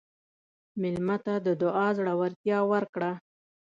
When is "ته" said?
1.25-1.33